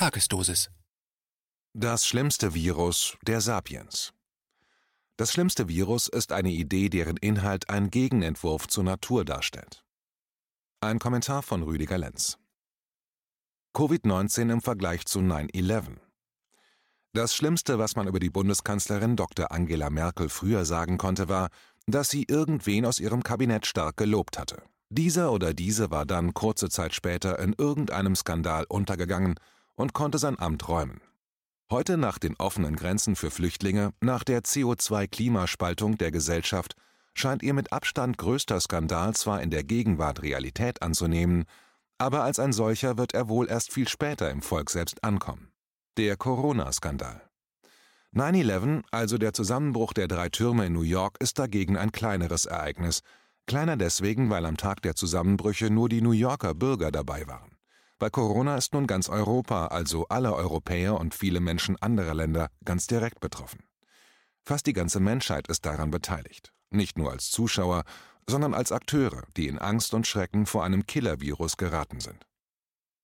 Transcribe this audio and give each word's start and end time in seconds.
Tagesdosis. 0.00 0.70
Das 1.74 2.06
schlimmste 2.06 2.54
Virus 2.54 3.18
der 3.26 3.42
Sapiens. 3.42 4.14
Das 5.18 5.30
schlimmste 5.30 5.68
Virus 5.68 6.08
ist 6.08 6.32
eine 6.32 6.48
Idee, 6.48 6.88
deren 6.88 7.18
Inhalt 7.18 7.68
ein 7.68 7.90
Gegenentwurf 7.90 8.66
zur 8.66 8.84
Natur 8.84 9.26
darstellt. 9.26 9.84
Ein 10.80 11.00
Kommentar 11.00 11.42
von 11.42 11.62
Rüdiger 11.62 11.98
Lenz. 11.98 12.38
Covid-19 13.74 14.50
im 14.50 14.62
Vergleich 14.62 15.04
zu 15.04 15.18
9-11. 15.18 15.98
Das 17.12 17.34
Schlimmste, 17.34 17.78
was 17.78 17.94
man 17.94 18.08
über 18.08 18.20
die 18.20 18.30
Bundeskanzlerin 18.30 19.16
Dr. 19.16 19.52
Angela 19.52 19.90
Merkel 19.90 20.30
früher 20.30 20.64
sagen 20.64 20.96
konnte, 20.96 21.28
war, 21.28 21.50
dass 21.86 22.08
sie 22.08 22.24
irgendwen 22.26 22.86
aus 22.86 23.00
ihrem 23.00 23.22
Kabinett 23.22 23.66
stark 23.66 23.98
gelobt 23.98 24.38
hatte. 24.38 24.62
Dieser 24.88 25.30
oder 25.30 25.52
diese 25.52 25.90
war 25.90 26.06
dann 26.06 26.32
kurze 26.32 26.70
Zeit 26.70 26.94
später 26.94 27.38
in 27.38 27.52
irgendeinem 27.52 28.16
Skandal 28.16 28.64
untergegangen 28.66 29.34
und 29.80 29.94
konnte 29.94 30.18
sein 30.18 30.38
Amt 30.38 30.68
räumen. 30.68 31.00
Heute 31.70 31.96
nach 31.96 32.18
den 32.18 32.36
offenen 32.36 32.76
Grenzen 32.76 33.16
für 33.16 33.30
Flüchtlinge, 33.30 33.92
nach 34.00 34.24
der 34.24 34.42
CO2-Klimaspaltung 34.42 35.96
der 35.96 36.10
Gesellschaft, 36.10 36.74
scheint 37.14 37.42
ihr 37.42 37.54
mit 37.54 37.72
Abstand 37.72 38.18
größter 38.18 38.60
Skandal 38.60 39.14
zwar 39.14 39.40
in 39.40 39.50
der 39.50 39.64
Gegenwart 39.64 40.22
Realität 40.22 40.82
anzunehmen, 40.82 41.44
aber 41.96 42.24
als 42.24 42.38
ein 42.38 42.52
solcher 42.52 42.98
wird 42.98 43.14
er 43.14 43.28
wohl 43.28 43.48
erst 43.48 43.72
viel 43.72 43.88
später 43.88 44.30
im 44.30 44.42
Volk 44.42 44.70
selbst 44.70 45.02
ankommen. 45.02 45.50
Der 45.96 46.16
Corona-Skandal. 46.16 47.22
9-11, 48.14 48.82
also 48.90 49.16
der 49.16 49.32
Zusammenbruch 49.32 49.92
der 49.92 50.08
drei 50.08 50.28
Türme 50.28 50.66
in 50.66 50.72
New 50.72 50.82
York, 50.82 51.16
ist 51.20 51.38
dagegen 51.38 51.76
ein 51.76 51.92
kleineres 51.92 52.44
Ereignis. 52.46 53.00
Kleiner 53.46 53.76
deswegen, 53.76 54.28
weil 54.28 54.44
am 54.44 54.56
Tag 54.56 54.82
der 54.82 54.94
Zusammenbrüche 54.94 55.70
nur 55.70 55.88
die 55.88 56.02
New 56.02 56.10
Yorker 56.10 56.54
Bürger 56.54 56.90
dabei 56.90 57.26
waren. 57.28 57.49
Bei 58.00 58.08
Corona 58.08 58.56
ist 58.56 58.72
nun 58.72 58.86
ganz 58.86 59.10
Europa, 59.10 59.66
also 59.66 60.06
alle 60.08 60.34
Europäer 60.34 60.98
und 60.98 61.14
viele 61.14 61.38
Menschen 61.38 61.76
anderer 61.82 62.14
Länder, 62.14 62.48
ganz 62.64 62.86
direkt 62.86 63.20
betroffen. 63.20 63.62
Fast 64.42 64.66
die 64.66 64.72
ganze 64.72 65.00
Menschheit 65.00 65.48
ist 65.48 65.66
daran 65.66 65.90
beteiligt. 65.90 66.54
Nicht 66.70 66.96
nur 66.96 67.10
als 67.10 67.30
Zuschauer, 67.30 67.84
sondern 68.26 68.54
als 68.54 68.72
Akteure, 68.72 69.24
die 69.36 69.48
in 69.48 69.58
Angst 69.58 69.92
und 69.92 70.06
Schrecken 70.06 70.46
vor 70.46 70.64
einem 70.64 70.86
Killer-Virus 70.86 71.58
geraten 71.58 72.00
sind. 72.00 72.26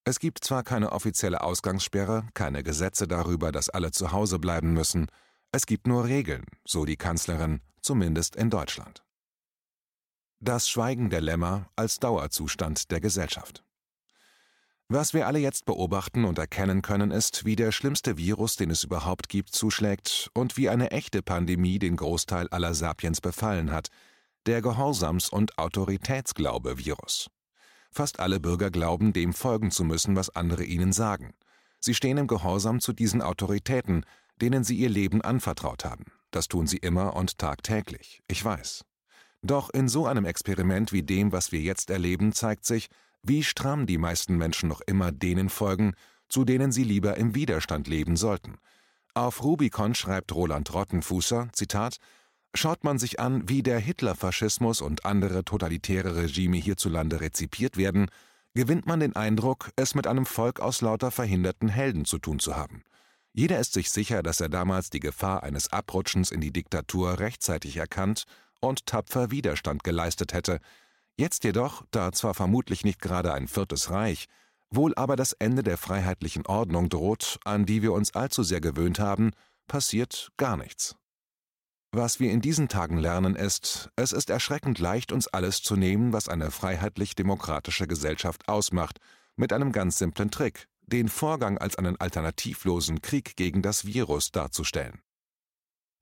Es 0.05 0.19
gibt 0.19 0.43
zwar 0.43 0.63
keine 0.63 0.93
offizielle 0.93 1.43
Ausgangssperre, 1.43 2.27
keine 2.33 2.63
Gesetze 2.63 3.07
darüber, 3.07 3.53
dass 3.53 3.69
alle 3.69 3.91
zu 3.91 4.13
Hause 4.13 4.39
bleiben 4.39 4.73
müssen, 4.73 5.09
es 5.53 5.67
gibt 5.67 5.87
nur 5.87 6.07
Regeln, 6.07 6.47
so 6.65 6.87
die 6.87 6.97
Kanzlerin, 6.97 7.61
zumindest 7.83 8.35
in 8.35 8.49
Deutschland. 8.49 9.05
Das 10.41 10.71
Schweigen 10.71 11.11
der 11.11 11.21
Lämmer 11.21 11.69
als 11.77 11.99
Dauerzustand 11.99 12.91
der 12.91 13.03
Gesellschaft. 13.03 13.66
Was 14.89 15.15
wir 15.15 15.27
alle 15.27 15.41
jetzt 15.41 15.65
beobachten 15.65 16.25
und 16.25 16.39
erkennen 16.39 16.81
können, 16.81 17.11
ist, 17.11 17.45
wie 17.45 17.57
der 17.57 17.73
schlimmste 17.73 18.19
Virus, 18.19 18.55
den 18.55 18.71
es 18.71 18.85
überhaupt 18.85 19.29
gibt, 19.29 19.53
zuschlägt 19.53 20.31
und 20.33 20.57
wie 20.57 20.69
eine 20.69 20.93
echte 20.93 21.23
Pandemie 21.23 21.81
den 21.81 21.97
Großteil 21.97 22.49
aller 22.51 22.73
Sapiens 22.73 23.21
befallen 23.21 23.73
hat, 23.73 23.89
der 24.47 24.63
Gehorsams- 24.63 25.29
und 25.29 25.59
Autoritätsglaube-Virus. 25.59 27.29
Fast 27.91 28.21
alle 28.21 28.39
Bürger 28.39 28.71
glauben, 28.71 29.13
dem 29.13 29.33
folgen 29.33 29.73
zu 29.73 29.83
müssen, 29.83 30.15
was 30.15 30.31
andere 30.31 30.63
ihnen 30.63 30.93
sagen. 30.93 31.35
Sie 31.81 31.95
stehen 31.95 32.19
im 32.19 32.29
Gehorsam 32.29 32.79
zu 32.79 32.93
diesen 32.93 33.23
Autoritäten, 33.23 34.05
denen 34.41 34.63
sie 34.63 34.77
ihr 34.77 34.89
Leben 34.89 35.21
anvertraut 35.21 35.85
haben. 35.85 36.05
Das 36.31 36.47
tun 36.47 36.69
sie 36.69 36.77
immer 36.77 37.17
und 37.17 37.39
tagtäglich, 37.39 38.23
ich 38.29 38.45
weiß. 38.45 38.85
Doch 39.43 39.69
in 39.71 39.89
so 39.89 40.07
einem 40.07 40.27
Experiment 40.27 40.93
wie 40.93 41.03
dem, 41.03 41.33
was 41.33 41.51
wir 41.51 41.61
jetzt 41.61 41.91
erleben, 41.91 42.33
zeigt 42.33 42.65
sich, 42.65 42.89
wie 43.29 43.43
stramm 43.43 43.87
die 43.87 43.99
meisten 43.99 44.37
Menschen 44.37 44.69
noch 44.69 44.81
immer 44.81 45.13
denen 45.13 45.49
folgen, 45.49 45.95
zu 46.29 46.45
denen 46.45 46.73
sie 46.73 46.85
lieber 46.85 47.17
im 47.17 47.35
Widerstand 47.35 47.89
leben 47.89 48.17
sollten. 48.17 48.59
Auf 49.15 49.43
Rubicon 49.43 49.95
schreibt 49.95 50.35
Roland 50.35 50.73
Rottenfußer, 50.75 51.49
Zitat, 51.53 51.99
Schaut 52.55 52.85
man 52.85 52.99
sich 52.99 53.21
an, 53.21 53.49
wie 53.49 53.63
der 53.63 53.79
Hitlerfaschismus 53.79 54.81
und 54.81 55.05
andere 55.05 55.45
totalitäre 55.45 56.17
Regime 56.17 56.57
hierzulande 56.57 57.21
rezipiert 57.21 57.77
werden, 57.77 58.07
gewinnt 58.55 58.87
man 58.87 59.01
den 59.01 59.15
Eindruck, 59.15 59.71
es 59.77 59.95
mit 59.95 60.07
einem 60.07 60.25
Volk 60.25 60.61
aus 60.61 60.81
lauter 60.81 61.11
verhinderten 61.11 61.69
Helden 61.69 62.07
zu 62.07 62.19
tun 62.19 62.39
zu 62.39 62.57
haben. 62.57 62.83
Jeder 63.35 63.59
ist 63.59 63.75
sich 63.75 63.91
sicher, 63.91 64.23
dass 64.23 64.41
er 64.41 64.49
damals 64.49 64.89
die 64.89 65.01
Gefahr 65.01 65.43
eines 65.43 65.71
Abrutschens 65.71 66.31
in 66.31 66.41
die 66.41 66.53
Diktatur 66.53 67.19
rechtzeitig 67.19 67.77
erkannt 67.77 68.25
und 68.61 68.87
tapfer 68.87 69.31
Widerstand 69.31 69.85
geleistet 69.85 70.33
hätte, 70.33 70.61
Jetzt 71.19 71.45
jedoch, 71.45 71.85
da 71.91 72.13
zwar 72.13 72.35
vermutlich 72.35 72.85
nicht 72.85 73.01
gerade 73.01 73.33
ein 73.33 73.49
viertes 73.49 73.91
Reich, 73.91 74.27
wohl 74.71 74.95
aber 74.97 75.17
das 75.17 75.33
Ende 75.33 75.63
der 75.63 75.79
freiheitlichen 75.79 76.47
Ordnung 76.47 76.89
droht, 76.89 77.39
an 77.45 77.65
die 77.65 77.83
wir 77.83 77.93
uns 77.93 78.15
allzu 78.15 78.43
sehr 78.43 78.61
gewöhnt 78.61 78.99
haben, 78.99 79.31
passiert 79.67 80.31
gar 80.37 80.57
nichts. 80.57 80.97
Was 81.93 82.21
wir 82.21 82.31
in 82.31 82.43
diesen 82.43 82.69
Tagen 82.69 82.99
lernen 82.99 83.37
ist, 83.37 83.91
es 83.97 84.13
ist 84.13 84.29
erschreckend 84.29 84.79
leicht, 84.79 85.13
uns 85.13 85.29
alles 85.29 85.63
zu 85.63 85.77
nehmen, 85.77 86.13
was 86.13 86.29
eine 86.29 86.51
freiheitlich-demokratische 86.51 87.87
Gesellschaft 87.87 88.49
ausmacht, 88.49 88.99
mit 89.37 89.53
einem 89.53 89.73
ganz 89.73 89.97
simplen 89.97 90.31
Trick, 90.31 90.69
den 90.83 91.09
Vorgang 91.09 91.57
als 91.57 91.77
einen 91.77 91.99
alternativlosen 91.99 93.01
Krieg 93.01 93.37
gegen 93.37 93.63
das 93.63 93.87
Virus 93.87 94.31
darzustellen. 94.31 95.01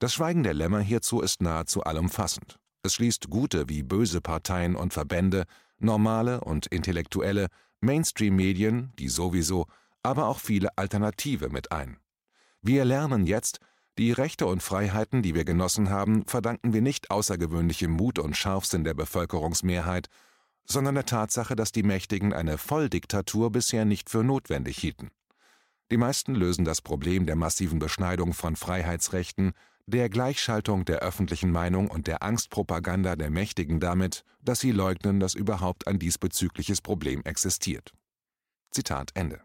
Das 0.01 0.15
Schweigen 0.15 0.43
der 0.43 0.55
Lämmer 0.55 0.81
hierzu 0.81 1.21
ist 1.21 1.41
nahezu 1.41 1.85
allumfassend. 1.85 2.59
Es 2.84 2.97
schließt 2.97 3.31
gute 3.31 3.71
wie 3.71 3.83
böse 3.83 4.21
Parteien 4.21 4.77
und 4.77 4.93
Verbände, 4.93 5.47
normale 5.78 6.43
und 6.43 6.67
intellektuelle, 6.67 7.49
Mainstream-Medien, 7.81 8.93
die 8.99 9.09
sowieso, 9.09 9.67
aber 10.03 10.28
auch 10.28 10.39
viele 10.39 10.77
Alternative 10.77 11.49
mit 11.49 11.73
ein. 11.73 11.97
Wir 12.61 12.84
lernen 12.84 13.27
jetzt, 13.27 13.59
die 13.97 14.12
Rechte 14.12 14.47
und 14.47 14.62
Freiheiten, 14.62 15.23
die 15.23 15.34
wir 15.34 15.47
genossen 15.47 15.89
haben, 15.89 16.27
verdanken 16.27 16.75
wir 16.75 16.83
nicht 16.83 17.11
außergewöhnlichem 17.11 17.91
Mut 17.91 18.19
und 18.19 18.37
Scharfsinn 18.37 18.84
der 18.84 18.93
Bevölkerungsmehrheit, 18.93 20.11
sondern 20.67 20.94
der 20.94 21.06
Tatsache, 21.06 21.56
dass 21.56 21.73
die 21.73 21.84
Mächtigen 21.84 22.34
eine 22.34 22.59
Volldiktatur 22.59 23.50
bisher 23.50 23.87
nicht 23.87 24.11
für 24.11 24.23
notwendig 24.23 24.77
hielten. 24.77 25.11
Die 25.91 25.97
meisten 25.97 26.34
lösen 26.34 26.67
das 26.67 26.83
Problem 26.83 27.25
der 27.25 27.37
massiven 27.37 27.78
Beschneidung 27.78 28.34
von 28.34 28.56
Freiheitsrechten 28.56 29.55
der 29.87 30.09
Gleichschaltung 30.09 30.84
der 30.84 31.00
öffentlichen 31.00 31.50
Meinung 31.50 31.89
und 31.89 32.06
der 32.06 32.22
Angstpropaganda 32.22 33.17
der 33.17 33.31
Mächtigen 33.31 33.81
damit, 33.81 34.25
dass 34.41 34.61
sie 34.61 34.72
leugnen, 34.72 35.21
dass 35.21 35.34
überhaupt 35.34 35.87
ein 35.87 35.99
diesbezügliches 35.99 36.81
Problem 36.81 37.22
existiert. 37.25 37.93
Zitat 38.71 39.11
Ende. 39.15 39.41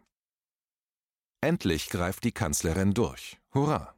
Endlich 1.42 1.90
greift 1.90 2.24
die 2.24 2.32
Kanzlerin 2.32 2.94
durch. 2.94 3.38
Hurra! 3.54 3.96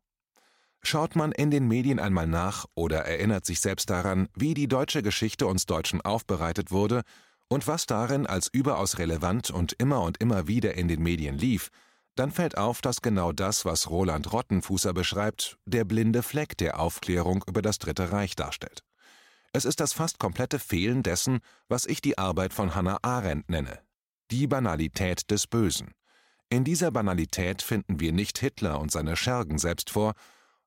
Schaut 0.83 1.15
man 1.15 1.31
in 1.31 1.51
den 1.51 1.67
Medien 1.67 1.99
einmal 1.99 2.25
nach 2.25 2.65
oder 2.73 3.05
erinnert 3.05 3.45
sich 3.45 3.59
selbst 3.59 3.89
daran, 3.89 4.27
wie 4.35 4.55
die 4.55 4.67
deutsche 4.67 5.03
Geschichte 5.03 5.45
uns 5.45 5.67
Deutschen 5.67 6.01
aufbereitet 6.01 6.71
wurde 6.71 7.03
und 7.47 7.67
was 7.67 7.85
darin 7.85 8.25
als 8.25 8.47
überaus 8.51 8.97
relevant 8.97 9.51
und 9.51 9.73
immer 9.73 10.01
und 10.01 10.17
immer 10.17 10.47
wieder 10.47 10.73
in 10.75 10.87
den 10.87 11.03
Medien 11.03 11.37
lief, 11.37 11.69
dann 12.15 12.31
fällt 12.31 12.57
auf, 12.57 12.81
dass 12.81 13.01
genau 13.01 13.31
das, 13.31 13.65
was 13.65 13.89
Roland 13.89 14.31
Rottenfußer 14.31 14.93
beschreibt, 14.93 15.57
der 15.65 15.85
blinde 15.85 16.23
Fleck 16.23 16.57
der 16.57 16.79
Aufklärung 16.79 17.43
über 17.47 17.61
das 17.61 17.79
Dritte 17.79 18.11
Reich 18.11 18.35
darstellt. 18.35 18.83
Es 19.53 19.65
ist 19.65 19.79
das 19.79 19.93
fast 19.93 20.19
komplette 20.19 20.59
Fehlen 20.59 21.03
dessen, 21.03 21.39
was 21.67 21.85
ich 21.85 22.01
die 22.01 22.17
Arbeit 22.17 22.53
von 22.53 22.75
Hannah 22.75 22.99
Arendt 23.01 23.49
nenne. 23.49 23.79
Die 24.29 24.47
Banalität 24.47 25.29
des 25.29 25.47
Bösen. 25.47 25.91
In 26.49 26.63
dieser 26.63 26.91
Banalität 26.91 27.61
finden 27.61 27.99
wir 27.99 28.11
nicht 28.11 28.37
Hitler 28.39 28.79
und 28.79 28.91
seine 28.91 29.15
Schergen 29.15 29.57
selbst 29.57 29.89
vor, 29.89 30.13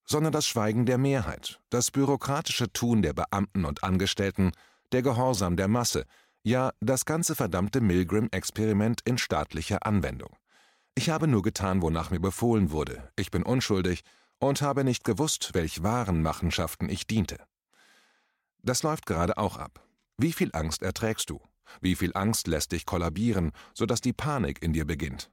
sondern 0.06 0.32
das 0.32 0.46
Schweigen 0.46 0.86
der 0.86 0.98
Mehrheit, 0.98 1.60
das 1.70 1.90
bürokratische 1.90 2.72
Tun 2.72 3.02
der 3.02 3.14
Beamten 3.14 3.64
und 3.64 3.84
Angestellten, 3.84 4.52
der 4.92 5.02
Gehorsam 5.02 5.56
der 5.56 5.68
Masse, 5.68 6.04
ja 6.42 6.72
das 6.80 7.06
ganze 7.06 7.34
verdammte 7.34 7.80
Milgram-Experiment 7.80 9.00
in 9.04 9.16
staatlicher 9.16 9.86
Anwendung. 9.86 10.36
Ich 10.96 11.10
habe 11.10 11.26
nur 11.26 11.42
getan, 11.42 11.82
wonach 11.82 12.10
mir 12.10 12.20
befohlen 12.20 12.70
wurde. 12.70 13.10
Ich 13.16 13.30
bin 13.30 13.42
unschuldig 13.42 14.02
und 14.38 14.62
habe 14.62 14.84
nicht 14.84 15.04
gewusst, 15.04 15.50
welch 15.52 15.82
wahren 15.82 16.22
Machenschaften 16.22 16.88
ich 16.88 17.06
diente. 17.06 17.38
Das 18.62 18.82
läuft 18.82 19.06
gerade 19.06 19.36
auch 19.36 19.56
ab. 19.56 19.84
Wie 20.16 20.32
viel 20.32 20.50
Angst 20.52 20.82
erträgst 20.82 21.30
du? 21.30 21.40
Wie 21.80 21.96
viel 21.96 22.12
Angst 22.14 22.46
lässt 22.46 22.72
dich 22.72 22.86
kollabieren, 22.86 23.50
sodass 23.74 24.00
die 24.00 24.12
Panik 24.12 24.62
in 24.62 24.72
dir 24.72 24.84
beginnt? 24.84 25.30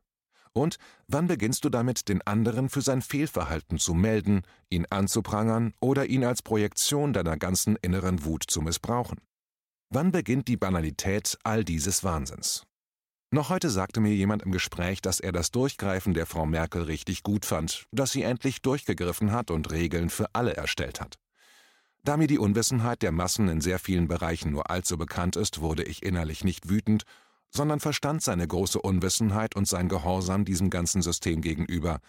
Und 0.54 0.78
wann 1.08 1.28
beginnst 1.28 1.64
du 1.64 1.69
damit, 1.69 2.10
den 2.10 2.22
anderen 2.24 2.68
für 2.68 2.81
sein 2.81 3.02
Fehlverhalten 3.02 3.78
zu 3.78 3.94
melden, 3.94 4.42
ihn 4.69 4.86
anzuprangern 4.90 5.74
oder 5.80 6.07
ihn 6.07 6.25
als 6.25 6.42
Projektion 6.42 7.14
deiner 7.14 7.38
ganzen 7.38 7.78
inneren 7.78 8.25
Wut 8.25 8.44
zu 8.48 8.62
missbrauchen? 8.62 9.22
Wann 9.90 10.12
beginnt 10.12 10.48
die 10.48 10.57
Banalität 10.57 11.38
all 11.44 11.64
dieses 11.64 12.04
Wahnsinns? 12.04 12.64
Noch 13.33 13.48
heute 13.48 13.69
sagte 13.69 14.01
mir 14.01 14.13
jemand 14.13 14.44
im 14.44 14.51
Gespräch, 14.51 15.01
dass 15.01 15.22
er 15.22 15.31
das 15.31 15.51
Durchgreifen 15.51 16.13
der 16.13 16.25
Frau 16.25 16.45
Merkel 16.45 16.81
richtig 16.83 17.24
gut 17.24 17.45
fand, 17.45 17.86
dass 17.94 18.12
sie 18.12 18.24
endlich 18.24 18.62
durchgegriffen 18.62 19.31
hat 19.31 19.51
und 19.51 19.72
Regeln 19.72 20.10
für 20.10 20.28
alle 20.33 20.54
erstellt 20.54 21.00
hat. 21.00 21.16
Da 22.04 22.18
mir 22.18 22.28
die 22.28 22.39
Unwissenheit 22.39 23.01
der 23.01 23.13
Massen 23.13 23.48
in 23.48 23.62
sehr 23.62 23.80
vielen 23.80 24.10
Bereichen 24.10 24.51
nur 24.51 24.69
allzu 24.69 24.98
bekannt 24.98 25.38
ist, 25.38 25.62
wurde 25.62 25.83
ich 25.83 26.04
innerlich 26.04 26.44
nicht 26.44 26.68
wütend, 26.68 27.04
sondern 27.50 27.80
verstand 27.80 28.22
seine 28.22 28.45
große 28.45 28.81
Unwissenheit 28.81 29.56
und 29.56 29.66
sein 29.66 29.88
Gehorsam 29.88 30.44
diesem 30.44 30.69
ganzen 30.69 31.01
System 31.01 31.39
gegenüber. 31.39 32.01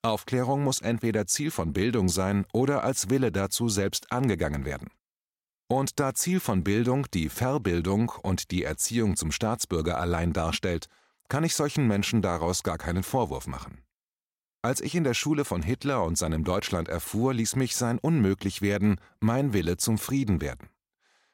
Aufklärung 0.00 0.64
muss 0.64 0.80
entweder 0.80 1.26
Ziel 1.26 1.50
von 1.50 1.74
Bildung 1.74 2.08
sein 2.08 2.46
oder 2.54 2.82
als 2.82 3.10
Wille 3.10 3.30
dazu 3.30 3.68
selbst 3.68 4.10
angegangen 4.10 4.64
werden. 4.64 4.88
Und 5.68 5.98
da 6.00 6.14
Ziel 6.14 6.40
von 6.40 6.64
Bildung 6.64 7.06
die 7.12 7.28
Verbildung 7.28 8.10
und 8.22 8.50
die 8.50 8.64
Erziehung 8.64 9.16
zum 9.16 9.32
Staatsbürger 9.32 9.98
allein 9.98 10.32
darstellt, 10.32 10.88
kann 11.28 11.44
ich 11.44 11.54
solchen 11.54 11.86
Menschen 11.86 12.20
daraus 12.20 12.62
gar 12.62 12.78
keinen 12.78 13.02
Vorwurf 13.02 13.46
machen. 13.46 13.82
Als 14.60 14.80
ich 14.80 14.94
in 14.94 15.02
der 15.02 15.14
Schule 15.14 15.44
von 15.44 15.62
Hitler 15.62 16.04
und 16.04 16.16
seinem 16.16 16.44
Deutschland 16.44 16.88
erfuhr, 16.88 17.34
ließ 17.34 17.56
mich 17.56 17.74
sein 17.74 17.98
Unmöglichwerden 17.98 19.00
mein 19.18 19.52
Wille 19.52 19.76
zum 19.76 19.98
Frieden 19.98 20.40
werden. 20.40 20.68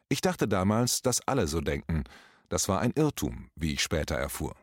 Ich 0.08 0.22
dachte 0.22 0.48
damals, 0.48 1.02
dass 1.02 1.26
alle 1.26 1.46
so 1.46 1.60
denken. 1.60 2.04
Das 2.48 2.68
war 2.68 2.80
ein 2.80 2.92
Irrtum, 2.92 3.50
wie 3.54 3.74
ich 3.74 3.82
später 3.82 4.14
erfuhr. 4.14 4.56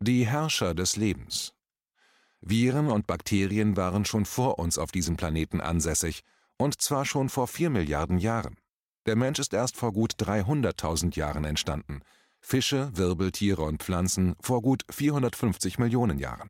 Die 0.00 0.26
Herrscher 0.26 0.74
des 0.74 0.96
Lebens. 0.96 1.52
Viren 2.40 2.86
und 2.86 3.06
Bakterien 3.06 3.76
waren 3.76 4.06
schon 4.06 4.24
vor 4.24 4.58
uns 4.58 4.78
auf 4.78 4.92
diesem 4.92 5.18
Planeten 5.18 5.60
ansässig, 5.60 6.22
und 6.60 6.80
zwar 6.80 7.06
schon 7.06 7.30
vor 7.30 7.48
vier 7.48 7.70
Milliarden 7.70 8.18
Jahren. 8.18 8.56
Der 9.06 9.16
Mensch 9.16 9.38
ist 9.38 9.54
erst 9.54 9.76
vor 9.76 9.92
gut 9.92 10.12
300.000 10.18 11.16
Jahren 11.16 11.44
entstanden, 11.44 12.02
Fische, 12.38 12.90
Wirbeltiere 12.94 13.62
und 13.62 13.82
Pflanzen 13.82 14.34
vor 14.40 14.60
gut 14.60 14.82
450 14.90 15.78
Millionen 15.78 16.18
Jahren. 16.18 16.48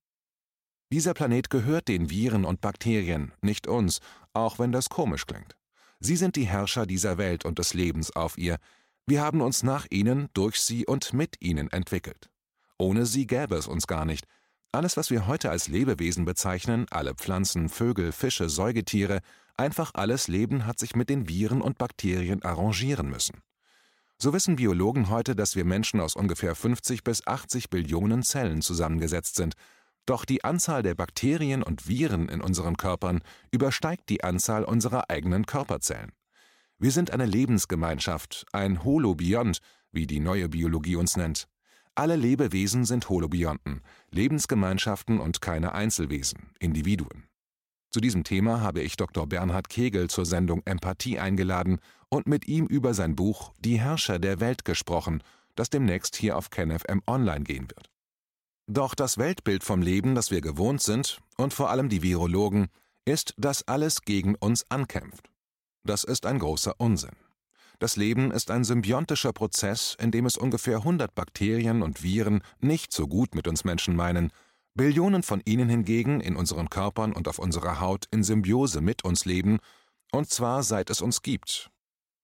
Dieser 0.93 1.15
Planet 1.15 1.49
gehört 1.49 1.87
den 1.87 2.11
Viren 2.11 2.45
und 2.45 2.61
Bakterien, 2.61 3.33
nicht 3.41 3.69
uns, 3.69 4.01
auch 4.33 4.59
wenn 4.59 4.73
das 4.73 4.89
komisch 4.89 5.27
klingt. 5.27 5.57
Sie 6.01 6.17
sind 6.17 6.35
die 6.35 6.47
Herrscher 6.47 6.87
dieser 6.87 7.17
Welt 7.17 7.45
und 7.45 7.61
des 7.61 7.75
Lebens 7.75 8.15
auf 8.17 8.37
ihr. 8.37 8.57
Wir 9.07 9.23
haben 9.23 9.41
uns 9.41 9.63
nach 9.63 9.87
ihnen, 9.91 10.29
durch 10.35 10.61
sie 10.61 10.87
und 10.87 11.13
mit 11.13 11.37
ihnen 11.41 11.71
entwickelt. 11.71 12.31
Ohne 12.79 13.07
sie 13.07 13.29
gäbe 13.29 13.55
es 13.55 13.69
uns 13.69 13.87
gar 13.87 14.05
nicht. 14.05 14.27
Alles, 14.73 14.97
was 14.97 15.11
wir 15.11 15.27
heute 15.27 15.51
als 15.51 15.69
Lebewesen 15.69 16.25
bezeichnen, 16.25 16.87
alle 16.91 17.15
Pflanzen, 17.15 17.69
Vögel, 17.69 18.13
Fische, 18.13 18.49
Säugetiere, 18.49 19.21
einfach 19.61 19.93
alles 19.95 20.27
Leben 20.27 20.67
hat 20.67 20.79
sich 20.81 20.97
mit 20.97 21.09
den 21.09 21.29
Viren 21.29 21.61
und 21.61 21.79
Bakterien 21.79 22.43
arrangieren 22.43 23.09
müssen. 23.09 23.41
So 24.19 24.33
wissen 24.33 24.57
Biologen 24.57 25.09
heute, 25.09 25.37
dass 25.37 25.55
wir 25.55 25.65
Menschen 25.65 26.01
aus 26.01 26.17
ungefähr 26.17 26.55
50 26.55 27.05
bis 27.05 27.27
80 27.27 27.71
Billionen 27.71 28.23
Zellen 28.23 28.61
zusammengesetzt 28.61 29.37
sind 29.37 29.55
doch 30.11 30.25
die 30.25 30.43
Anzahl 30.43 30.83
der 30.83 30.97
Bakterien 30.97 31.63
und 31.63 31.87
Viren 31.87 32.29
in 32.29 32.41
unseren 32.41 32.77
Körpern 32.77 33.21
übersteigt 33.53 34.09
die 34.09 34.25
Anzahl 34.25 34.65
unserer 34.65 35.09
eigenen 35.09 35.47
Körperzellen. 35.47 36.11
Wir 36.79 36.91
sind 36.91 37.13
eine 37.13 37.27
Lebensgemeinschaft, 37.27 38.45
ein 38.53 38.83
Holobiont, 38.83 39.61
wie 39.93 40.09
die 40.09 40.19
neue 40.19 40.49
Biologie 40.49 40.97
uns 40.97 41.17
nennt. 41.17 41.47
Alle 41.95 42.17
Lebewesen 42.17 42.85
sind 42.85 43.09
Holobionten, 43.09 43.83
Lebensgemeinschaften 44.11 45.21
und 45.21 45.41
keine 45.41 45.75
Einzelwesen, 45.75 46.51
Individuen. 46.59 47.30
Zu 47.91 48.01
diesem 48.01 48.23
Thema 48.23 48.61
habe 48.61 48.83
ich 48.83 48.97
Dr. 48.97 49.27
Bernhard 49.27 49.69
Kegel 49.69 50.09
zur 50.09 50.25
Sendung 50.25 50.63
Empathie 50.65 51.19
eingeladen 51.19 51.81
und 52.09 52.29
mit 52.29 52.47
ihm 52.47 52.67
über 52.67 52.95
sein 52.95 53.17
Buch 53.17 53.53
Die 53.59 53.81
Herrscher 53.81 54.21
der 54.21 54.39
Welt 54.39 54.65
gesprochen, 54.65 55.25
das 55.57 55.71
demnächst 55.71 56.15
hier 56.15 56.37
auf 56.37 56.51
KenFM 56.51 57.03
online 57.09 57.43
gehen 57.43 57.69
wird. 57.69 57.91
Doch 58.69 58.95
das 58.95 59.19
Weltbild 59.19 59.65
vom 59.65 59.83
Leben, 59.83 60.15
das 60.15 60.31
wir 60.31 60.41
gewohnt 60.41 60.81
sind, 60.81 61.19
und 61.37 61.53
vor 61.53 61.71
allem 61.71 61.89
die 61.89 62.03
Virologen, 62.03 62.69
ist, 63.05 63.35
dass 63.37 63.67
alles 63.67 64.03
gegen 64.03 64.37
uns 64.37 64.71
ankämpft. 64.71 65.29
Das 65.83 66.05
ist 66.05 66.27
ein 66.27 66.39
großer 66.39 66.75
Unsinn. 66.79 67.17
Das 67.81 67.97
Leben 67.97 68.31
ist 68.31 68.53
ein 68.53 68.63
symbiontischer 68.63 69.33
Prozess, 69.33 69.97
in 69.99 70.13
dem 70.13 70.27
es 70.27 70.37
ungefähr 70.37 70.77
100 70.77 71.13
Bakterien 71.15 71.83
und 71.83 72.05
Viren 72.05 72.43
nicht 72.61 72.93
so 72.93 73.09
gut 73.09 73.35
mit 73.35 73.49
uns 73.49 73.65
Menschen 73.65 73.97
meinen, 73.97 74.31
Billionen 74.75 75.23
von 75.23 75.43
ihnen 75.45 75.69
hingegen 75.69 76.21
in 76.21 76.37
unseren 76.37 76.71
Körpern 76.71 77.13
und 77.13 77.29
auf 77.29 77.39
unserer 77.39 77.81
Haut 77.81 78.07
in 78.11 78.23
Symbiose 78.23 78.81
mit 78.81 79.05
uns 79.05 79.25
leben, 79.25 79.59
und 80.13 80.31
zwar 80.31 80.63
seit 80.63 80.91
es 80.91 81.01
uns 81.01 81.23
gibt. 81.23 81.71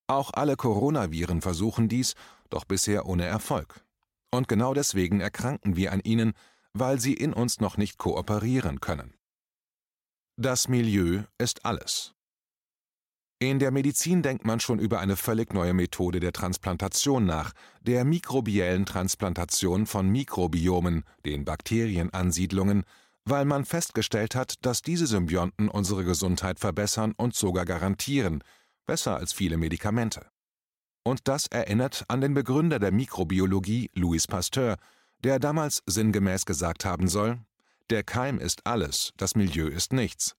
Auch 0.07 0.33
alle 0.33 0.57
Coronaviren 0.57 1.43
versuchen 1.43 1.89
dies, 1.89 2.15
doch 2.51 2.65
bisher 2.65 3.07
ohne 3.07 3.25
Erfolg. 3.25 3.85
Und 4.31 4.49
genau 4.49 4.75
deswegen 4.75 5.21
erkranken 5.21 5.77
wir 5.77 5.93
an 5.93 6.01
ihnen, 6.01 6.33
weil 6.73 7.01
sie 7.01 7.15
in 7.15 7.33
uns 7.33 7.61
noch 7.61 7.77
nicht 7.77 7.99
kooperieren 7.99 8.81
können. 8.81 9.15
Das 10.37 10.69
Milieu 10.69 11.23
ist 11.39 11.65
alles. 11.65 12.16
In 13.39 13.59
der 13.59 13.71
Medizin 13.71 14.23
denkt 14.23 14.47
man 14.47 14.61
schon 14.61 14.79
über 14.79 14.99
eine 15.01 15.15
völlig 15.15 15.53
neue 15.53 15.75
Methode 15.75 16.21
der 16.21 16.33
Transplantation 16.33 17.27
nach, 17.27 17.53
der 17.83 18.07
mikrobiellen 18.07 18.87
Transplantation 18.87 19.85
von 19.85 20.09
Mikrobiomen, 20.09 21.05
den 21.27 21.45
Bakterienansiedlungen, 21.45 22.85
weil 23.27 23.45
man 23.45 23.67
festgestellt 23.67 24.35
hat, 24.35 24.55
dass 24.65 24.81
diese 24.81 25.07
Symbionten 25.07 25.69
unsere 25.69 26.03
Gesundheit 26.03 26.61
verbessern 26.61 27.13
und 27.15 27.35
sogar 27.35 27.67
garantieren, 27.67 28.43
besser 28.87 29.19
als 29.19 29.35
viele 29.35 29.59
Medikamente. 29.59 30.25
Und 31.03 31.29
das 31.29 31.47
erinnert 31.49 32.07
an 32.09 32.23
den 32.23 32.33
Begründer 32.33 32.79
der 32.79 32.91
Mikrobiologie, 32.91 33.91
Louis 33.93 34.27
Pasteur, 34.27 34.77
der 35.25 35.39
damals 35.39 35.83
sinngemäß 35.85 36.47
gesagt 36.47 36.87
haben 36.87 37.09
soll, 37.09 37.39
der 37.91 38.03
Keim 38.03 38.39
ist 38.39 38.67
alles, 38.67 39.13
das 39.19 39.35
Milieu 39.35 39.67
ist 39.67 39.93
nichts. 39.93 40.37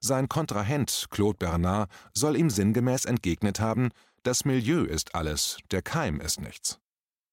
Sein 0.00 0.28
Kontrahent, 0.28 1.08
Claude 1.10 1.36
Bernard, 1.36 1.90
soll 2.14 2.36
ihm 2.36 2.48
sinngemäß 2.48 3.04
entgegnet 3.04 3.60
haben, 3.60 3.90
das 4.22 4.44
Milieu 4.44 4.84
ist 4.84 5.14
alles, 5.14 5.58
der 5.70 5.82
Keim 5.82 6.20
ist 6.20 6.40
nichts. 6.40 6.78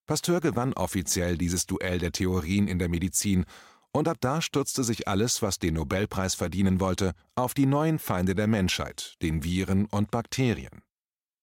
Pasteur 0.05 0.39
gewann 0.41 0.73
offiziell 0.73 1.37
dieses 1.37 1.65
Duell 1.65 1.99
der 1.99 2.11
Theorien 2.11 2.67
in 2.67 2.79
der 2.79 2.89
Medizin, 2.89 3.45
und 3.91 4.07
ab 4.07 4.17
da 4.19 4.41
stürzte 4.41 4.83
sich 4.83 5.07
alles, 5.07 5.41
was 5.41 5.59
den 5.59 5.73
Nobelpreis 5.75 6.35
verdienen 6.35 6.79
wollte, 6.79 7.13
auf 7.35 7.53
die 7.53 7.65
neuen 7.65 7.99
Feinde 7.99 8.35
der 8.35 8.47
Menschheit, 8.47 9.15
den 9.21 9.43
Viren 9.43 9.85
und 9.85 10.11
Bakterien. 10.11 10.81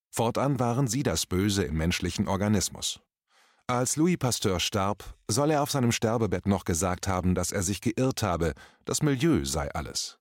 Fortan 0.09 0.59
waren 0.59 0.87
sie 0.87 1.03
das 1.03 1.25
Böse 1.25 1.63
im 1.63 1.75
menschlichen 1.75 2.27
Organismus. 2.27 3.01
Als 3.67 3.95
Louis 3.97 4.17
Pasteur 4.17 4.59
starb, 4.59 5.03
soll 5.27 5.51
er 5.51 5.63
auf 5.63 5.71
seinem 5.71 5.91
Sterbebett 5.91 6.45
noch 6.45 6.65
gesagt 6.65 7.07
haben, 7.07 7.35
dass 7.35 7.51
er 7.51 7.63
sich 7.63 7.81
geirrt 7.81 8.23
habe, 8.23 8.53
das 8.85 9.01
Milieu 9.01 9.43
sei 9.43 9.69
alles. 9.71 10.19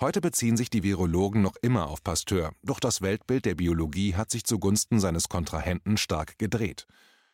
Heute 0.00 0.20
beziehen 0.20 0.56
sich 0.56 0.70
die 0.70 0.82
Virologen 0.82 1.42
noch 1.42 1.56
immer 1.62 1.88
auf 1.88 2.02
Pasteur, 2.02 2.52
doch 2.62 2.80
das 2.80 3.02
Weltbild 3.02 3.44
der 3.44 3.54
Biologie 3.54 4.14
hat 4.14 4.30
sich 4.30 4.44
zugunsten 4.44 5.00
seines 5.00 5.28
Kontrahenten 5.28 5.96
stark 5.96 6.38
gedreht. 6.38 6.86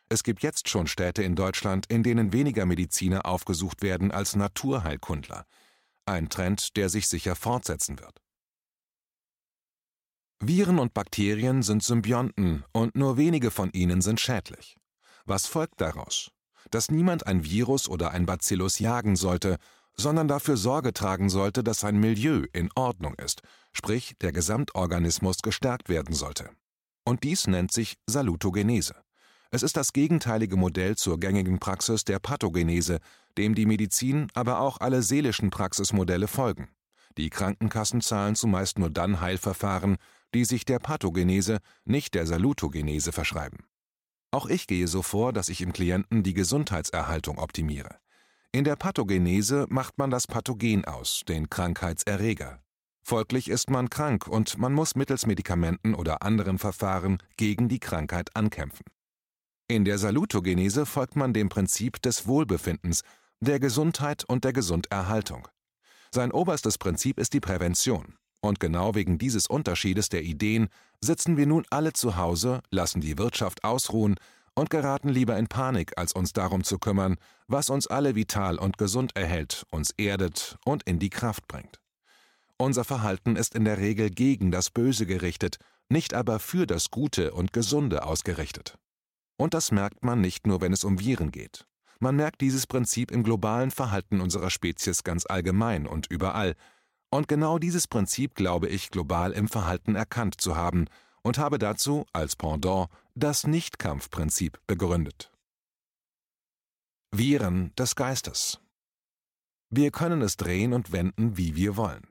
Es 0.09 0.23
gibt 0.23 0.41
jetzt 0.41 0.69
schon 0.69 0.87
Städte 0.87 1.21
in 1.23 1.35
Deutschland, 1.35 1.85
in 1.87 2.03
denen 2.03 2.33
weniger 2.33 2.65
Mediziner 2.65 3.25
aufgesucht 3.25 3.83
werden 3.83 4.11
als 4.11 4.35
Naturheilkundler. 4.35 5.45
Ein 6.05 6.29
Trend, 6.29 6.75
der 6.77 6.89
sich 6.89 7.07
sicher 7.07 7.35
fortsetzen 7.35 7.99
wird. 7.99 8.19
Viren 10.41 10.79
und 10.79 10.93
Bakterien 10.93 11.61
sind 11.61 11.83
Symbionten 11.83 12.63
und 12.71 12.95
nur 12.95 13.17
wenige 13.17 13.51
von 13.51 13.71
ihnen 13.71 14.01
sind 14.01 14.19
schädlich. 14.19 14.77
Was 15.25 15.45
folgt 15.45 15.79
daraus? 15.81 16.31
Dass 16.71 16.89
niemand 16.89 17.27
ein 17.27 17.43
Virus 17.43 17.87
oder 17.87 18.11
ein 18.11 18.25
Bacillus 18.25 18.79
jagen 18.79 19.15
sollte, 19.15 19.57
sondern 19.99 20.27
dafür 20.27 20.57
Sorge 20.57 20.93
tragen 20.93 21.29
sollte, 21.29 21.63
dass 21.63 21.81
sein 21.81 21.99
Milieu 21.99 22.45
in 22.53 22.69
Ordnung 22.75 23.15
ist, 23.15 23.41
sprich 23.73 24.15
der 24.21 24.31
Gesamtorganismus 24.31 25.39
gestärkt 25.41 25.89
werden 25.89 26.15
sollte. 26.15 26.49
Und 27.03 27.23
dies 27.23 27.47
nennt 27.47 27.71
sich 27.71 27.97
Salutogenese. 28.07 28.95
Es 29.51 29.63
ist 29.63 29.77
das 29.77 29.93
gegenteilige 29.93 30.57
Modell 30.57 30.95
zur 30.95 31.19
gängigen 31.19 31.59
Praxis 31.59 32.05
der 32.05 32.19
Pathogenese, 32.19 32.99
dem 33.37 33.55
die 33.55 33.65
Medizin, 33.65 34.27
aber 34.35 34.59
auch 34.59 34.79
alle 34.79 35.01
seelischen 35.01 35.49
Praxismodelle 35.49 36.27
folgen. 36.27 36.69
Die 37.17 37.29
Krankenkassen 37.29 38.01
zahlen 38.01 38.35
zumeist 38.35 38.79
nur 38.79 38.89
dann 38.89 39.19
Heilverfahren, 39.19 39.97
die 40.33 40.45
sich 40.45 40.65
der 40.65 40.79
Pathogenese, 40.79 41.59
nicht 41.83 42.13
der 42.13 42.27
Salutogenese 42.27 43.11
verschreiben. 43.11 43.65
Auch 44.31 44.45
ich 44.45 44.67
gehe 44.67 44.87
so 44.87 45.01
vor, 45.01 45.33
dass 45.33 45.49
ich 45.49 45.61
im 45.61 45.73
Klienten 45.73 46.21
die 46.21 46.35
Gesundheitserhaltung 46.35 47.39
optimiere. 47.39 47.97
In 48.51 48.63
der 48.63 48.75
Pathogenese 48.75 49.67
macht 49.69 49.99
man 49.99 50.09
das 50.09 50.25
Pathogen 50.25 50.83
aus, 50.83 51.21
den 51.27 51.51
Krankheitserreger. 51.51 52.63
Folglich 53.03 53.47
ist 53.47 53.69
man 53.69 53.91
krank 53.91 54.27
und 54.27 54.57
man 54.57 54.73
muss 54.73 54.95
mittels 54.95 55.27
Medikamenten 55.27 55.93
oder 55.93 56.23
anderen 56.23 56.57
Verfahren 56.57 57.19
gegen 57.37 57.69
die 57.69 57.79
Krankheit 57.79 58.35
ankämpfen. 58.35 58.87
In 59.67 59.85
der 59.85 59.99
Salutogenese 59.99 60.87
folgt 60.87 61.15
man 61.15 61.31
dem 61.31 61.49
Prinzip 61.49 62.01
des 62.01 62.25
Wohlbefindens, 62.25 63.03
der 63.39 63.59
Gesundheit 63.59 64.23
und 64.27 64.43
der 64.43 64.53
Gesunderhaltung. 64.53 65.47
Sein 66.09 66.31
oberstes 66.31 66.79
Prinzip 66.79 67.19
ist 67.19 67.33
die 67.33 67.41
Prävention. 67.41 68.15
Und 68.41 68.59
genau 68.59 68.95
wegen 68.95 69.19
dieses 69.19 69.45
Unterschiedes 69.45 70.09
der 70.09 70.23
Ideen 70.23 70.69
sitzen 71.01 71.37
wir 71.37 71.45
nun 71.45 71.65
alle 71.69 71.93
zu 71.93 72.17
Hause, 72.17 72.61
lassen 72.71 72.99
die 72.99 73.19
Wirtschaft 73.19 73.63
ausruhen 73.63 74.15
und 74.59 74.69
geraten 74.69 75.07
lieber 75.07 75.37
in 75.37 75.47
Panik, 75.47 75.93
als 75.97 76.11
uns 76.11 76.33
darum 76.33 76.65
zu 76.65 76.79
kümmern, 76.79 77.15
was 77.47 77.69
uns 77.69 77.87
alle 77.87 78.15
vital 78.15 78.59
und 78.59 78.77
gesund 78.77 79.15
erhält, 79.15 79.65
uns 79.71 79.91
erdet 79.97 80.57
und 80.65 80.83
in 80.83 80.99
die 80.99 81.09
Kraft 81.09 81.47
bringt. 81.47 81.79
Unser 82.57 82.83
Verhalten 82.83 83.37
ist 83.37 83.55
in 83.55 83.63
der 83.63 83.77
Regel 83.77 84.09
gegen 84.09 84.51
das 84.51 84.69
Böse 84.69 85.05
gerichtet, 85.05 85.59
nicht 85.87 86.13
aber 86.13 86.39
für 86.39 86.67
das 86.67 86.91
Gute 86.91 87.33
und 87.33 87.53
Gesunde 87.53 88.03
ausgerichtet. 88.03 88.77
Und 89.37 89.53
das 89.53 89.71
merkt 89.71 90.03
man 90.03 90.19
nicht 90.19 90.45
nur, 90.45 90.59
wenn 90.59 90.73
es 90.73 90.83
um 90.83 90.99
Viren 90.99 91.31
geht. 91.31 91.65
Man 92.01 92.17
merkt 92.17 92.41
dieses 92.41 92.67
Prinzip 92.67 93.11
im 93.11 93.23
globalen 93.23 93.71
Verhalten 93.71 94.19
unserer 94.19 94.49
Spezies 94.49 95.05
ganz 95.05 95.25
allgemein 95.25 95.87
und 95.87 96.07
überall. 96.07 96.55
Und 97.09 97.29
genau 97.29 97.59
dieses 97.59 97.87
Prinzip 97.87 98.35
glaube 98.35 98.67
ich 98.67 98.91
global 98.91 99.31
im 99.31 99.47
Verhalten 99.47 99.95
erkannt 99.95 100.41
zu 100.41 100.57
haben 100.57 100.87
und 101.29 101.37
habe 101.37 101.59
dazu 101.59 102.07
als 102.11 102.35
Pendant 102.35 102.89
das 103.13 103.45
Nichtkampfprinzip 103.45 104.59
begründet. 104.65 105.31
Viren 107.11 107.71
des 107.75 107.95
Geistes 107.95 108.59
Wir 109.69 109.91
können 109.91 110.23
es 110.23 110.37
drehen 110.37 110.73
und 110.73 110.91
wenden, 110.91 111.37
wie 111.37 111.55
wir 111.55 111.77
wollen. 111.77 112.07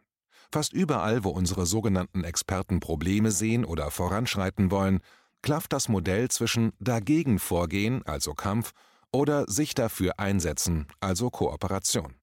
Fast 0.52 0.72
überall, 0.72 1.24
wo 1.24 1.30
unsere 1.30 1.66
sogenannten 1.66 2.22
Experten 2.22 2.78
Probleme 2.78 3.32
sehen 3.32 3.64
oder 3.64 3.90
voranschreiten 3.90 4.70
wollen, 4.70 5.00
klafft 5.42 5.72
das 5.72 5.88
Modell 5.88 6.28
zwischen 6.30 6.72
dagegen 6.78 7.40
vorgehen, 7.40 8.06
also 8.06 8.34
Kampf, 8.34 8.70
oder 9.10 9.50
sich 9.50 9.74
dafür 9.74 10.20
einsetzen, 10.20 10.86
also 11.00 11.28
Kooperation. 11.28 12.14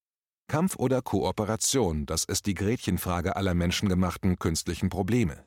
Kampf 0.48 0.78
oder 0.78 1.02
Kooperation, 1.02 2.06
das 2.06 2.24
ist 2.24 2.46
die 2.46 2.54
Gretchenfrage 2.54 3.36
aller 3.36 3.54
menschengemachten 3.54 4.40
künstlichen 4.40 4.88
Probleme. 4.88 5.46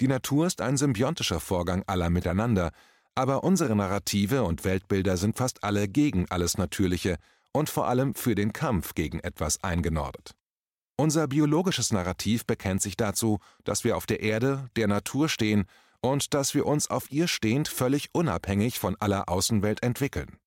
Die 0.00 0.08
Natur 0.08 0.46
ist 0.46 0.60
ein 0.60 0.76
symbiontischer 0.76 1.40
Vorgang 1.40 1.82
aller 1.86 2.10
miteinander, 2.10 2.70
aber 3.14 3.42
unsere 3.42 3.74
Narrative 3.74 4.44
und 4.44 4.64
Weltbilder 4.64 5.16
sind 5.16 5.36
fast 5.36 5.64
alle 5.64 5.88
gegen 5.88 6.26
alles 6.30 6.56
Natürliche 6.56 7.16
und 7.52 7.68
vor 7.68 7.88
allem 7.88 8.14
für 8.14 8.36
den 8.36 8.52
Kampf 8.52 8.94
gegen 8.94 9.18
etwas 9.20 9.62
eingenordet. 9.64 10.36
Unser 10.96 11.26
biologisches 11.26 11.92
Narrativ 11.92 12.46
bekennt 12.46 12.82
sich 12.82 12.96
dazu, 12.96 13.38
dass 13.64 13.84
wir 13.84 13.96
auf 13.96 14.06
der 14.06 14.20
Erde, 14.20 14.68
der 14.76 14.88
Natur 14.88 15.28
stehen 15.28 15.64
und 16.00 16.34
dass 16.34 16.54
wir 16.54 16.66
uns 16.66 16.90
auf 16.90 17.10
ihr 17.10 17.26
stehend 17.26 17.68
völlig 17.68 18.10
unabhängig 18.12 18.78
von 18.78 18.96
aller 19.00 19.28
Außenwelt 19.28 19.82
entwickeln. 19.82 20.38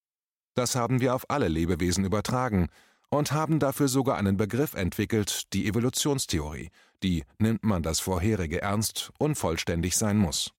Das 0.53 0.75
haben 0.75 1.01
wir 1.01 1.15
auf 1.15 1.29
alle 1.29 1.48
Lebewesen 1.48 2.05
übertragen 2.05 2.67
und 3.10 3.31
haben 3.34 3.60
dafür 3.60 3.88
sogar 3.89 4.17
einen 4.17 4.38
Begriff 4.38 4.74
entwickelt, 4.74 5.53
die 5.53 5.67
Evolutionstheorie, 5.67 6.70
die, 7.03 7.24
nimmt 7.39 7.63
man 7.63 7.84
das 7.84 8.00
vorherige 8.00 8.62
ernst, 8.62 9.12
unvollständig 9.17 9.96
sein 9.96 10.17
muss. 10.17 10.51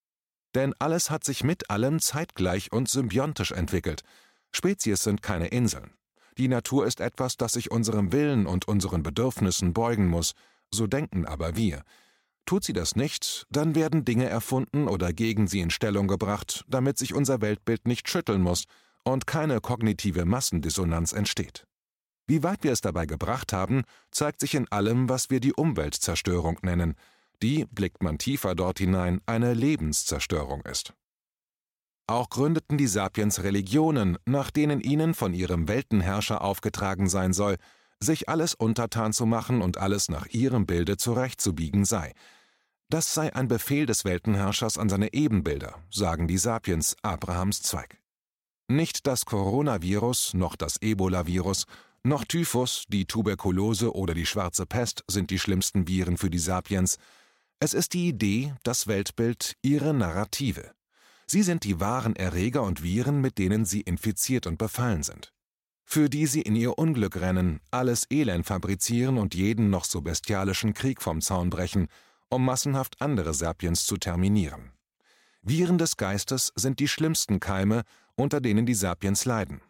Denn 0.55 0.75
alles 0.79 1.11
hat 1.11 1.25
sich 1.25 1.45
mit 1.45 1.71
allem 1.71 2.01
zeitgleich 2.01 2.73
und 2.73 2.89
symbiontisch 2.89 3.53
entwickelt. 3.53 4.03
Spezies 4.53 5.03
sind 5.03 5.23
keine 5.23 5.49
Inseln. 5.49 5.93
Die 6.39 6.49
Natur 6.49 6.87
ist 6.87 7.01
etwas, 7.01 7.37
das 7.37 7.53
sich 7.53 7.71
unserem 7.71 8.13
Willen 8.13 8.47
und 8.47 8.69
unseren 8.69 9.03
Bedürfnissen 9.03 9.73
beugen 9.73 10.09
muss, 10.09 10.33
so 10.71 10.87
denken 10.87 11.27
aber 11.27 11.57
wir. 11.57 11.83
Tut 12.45 12.65
sie 12.65 12.73
das 12.73 12.97
nicht, 12.97 13.47
dann 13.51 13.75
werden 13.75 14.05
Dinge 14.05 14.29
erfunden 14.29 14.89
oder 14.89 15.13
gegen 15.13 15.47
sie 15.47 15.61
in 15.61 15.71
Stellung 15.71 16.09
gebracht, 16.09 16.65
damit 16.69 16.99
sich 16.99 17.15
unser 17.15 17.41
Weltbild 17.41 17.87
nicht 17.87 18.09
schütteln 18.09 18.43
muss 18.43 18.65
und 19.05 19.27
keine 19.27 19.61
kognitive 19.61 20.25
Massendissonanz 20.25 21.13
entsteht. 21.13 21.67
Wie 22.27 22.43
weit 22.43 22.63
wir 22.63 22.73
es 22.73 22.81
dabei 22.81 23.07
gebracht 23.07 23.53
haben, 23.53 23.83
zeigt 24.11 24.41
sich 24.41 24.55
in 24.55 24.71
allem, 24.71 25.09
was 25.09 25.31
wir 25.31 25.41
die 25.41 25.53
Umweltzerstörung 25.53 26.59
nennen, 26.63 26.95
die, 27.43 27.67
blickt 27.67 28.03
man 28.03 28.19
tiefer 28.19 28.55
dort 28.55 28.79
hinein, 28.79 29.21
eine 29.27 29.55
Lebenszerstörung 29.55 30.63
ist. 30.63 30.95
Auch 32.07 32.31
gründeten 32.31 32.79
die 32.79 32.87
Sapiens 32.87 33.43
Religionen, 33.43 34.19
nach 34.25 34.51
denen 34.51 34.81
ihnen 34.81 35.15
von 35.15 35.35
ihrem 35.35 35.69
Weltenherrscher 35.69 36.43
aufgetragen 36.43 37.09
sein 37.09 37.33
soll, 37.33 37.57
sich 38.01 38.29
alles 38.29 38.55
untertan 38.55 39.13
zu 39.13 39.27
machen 39.27 39.63
und 39.63 39.79
alles 39.79 40.09
nach 40.09 40.27
ihrem 40.27 40.67
Bilde 40.67 40.97
zurechtzubiegen 40.97 41.85
sei. 41.85 42.13
Das 42.89 43.15
sei 43.15 43.35
ein 43.35 43.49
Befehl 43.49 43.87
des 43.87 44.05
Weltenherrschers 44.05 44.77
an 44.77 44.89
seine 44.89 45.13
Ebenbilder, 45.15 45.83
sagen 45.91 46.29
die 46.29 46.39
Sapiens 46.39 46.97
Abrahams 47.03 47.63
Zweig. 47.63 47.99
Nicht 48.69 49.07
das 49.07 49.25
Coronavirus 49.25 50.35
noch 50.35 50.57
das 50.57 50.77
Ebola-Virus 50.81 51.67
noch 52.05 52.25
Typhus, 52.25 52.85
die 52.89 53.07
Tuberkulose 53.07 53.95
oder 53.95 54.15
die 54.15 54.27
schwarze 54.27 54.67
Pest 54.67 55.05
sind 55.09 55.31
die 55.31 55.39
schlimmsten 55.39 55.87
Viren 55.87 56.17
für 56.17 56.31
die 56.31 56.39
Sapiens. 56.39 56.99
Es 57.61 57.75
ist 57.75 57.93
die 57.93 58.09
Idee, 58.09 58.55
das 58.65 58.89
Weltbild, 58.89 59.57
ihre 59.63 59.95
Narrative. 59.95 60.73
Sie 61.27 61.43
sind 61.43 61.65
die 61.65 61.79
wahren 61.79 62.17
Erreger 62.17 62.63
und 62.63 62.83
Viren, 62.83 63.21
mit 63.21 63.39
denen 63.39 63.65
sie 63.65 63.83
infiziert 63.83 64.47
und 64.47 64.59
befallen 64.59 65.03
sind. 65.03 65.33
Für 65.85 66.09
die 66.09 66.27
sie 66.27 66.43
in 66.43 66.57
ihr 66.57 66.77
Unglück 66.77 67.21
rennen, 67.21 67.61
alles 67.71 68.07
Elend 68.11 68.47
fabrizieren 68.47 69.17
und 69.17 69.35
jeden 69.35 69.71
noch 69.71 69.85
so 69.85 70.01
bestialischen 70.01 70.75
Krieg 70.75 71.01
vom 71.03 71.21
Zaun 71.21 71.51
brechen, 71.51 71.87
um 72.29 72.45
massenhaft 72.45 73.01
andere 73.01 73.33
Sapiens 73.33 73.87
zu 73.87 73.97
terminieren. 73.97 74.73
Viren 75.43 75.79
des 75.79 75.97
Geistes 75.97 76.53
sind 76.57 76.81
die 76.81 76.89
schlimmsten 76.89 77.41
Keime, 77.41 77.83
unter 78.15 78.41
denen 78.41 78.67
die 78.67 78.75
Sapiens 78.75 79.25
leiden. 79.25 79.61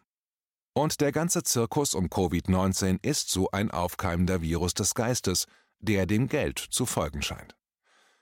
Und 0.75 1.01
der 1.01 1.11
ganze 1.11 1.43
Zirkus 1.43 1.93
um 1.93 2.07
Covid-19 2.07 2.97
ist 3.05 3.29
so 3.29 3.51
ein 3.51 3.69
aufkeimender 3.69 4.41
Virus 4.41 4.73
des 4.73 4.95
Geistes, 4.95 5.45
der 5.79 6.07
dem 6.07 6.27
Geld 6.27 6.57
zu 6.57 6.87
folgen 6.87 7.21
scheint. 7.21 7.55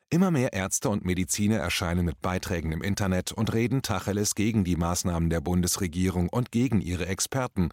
Immer 0.09 0.31
mehr 0.31 0.51
Ärzte 0.51 0.89
und 0.89 1.05
Mediziner 1.05 1.57
erscheinen 1.57 2.03
mit 2.03 2.21
Beiträgen 2.21 2.73
im 2.73 2.81
Internet 2.81 3.31
und 3.31 3.53
reden 3.53 3.81
Tacheles 3.81 4.35
gegen 4.35 4.65
die 4.65 4.75
Maßnahmen 4.75 5.29
der 5.29 5.39
Bundesregierung 5.39 6.27
und 6.27 6.51
gegen 6.51 6.81
ihre 6.81 7.05
Experten 7.05 7.69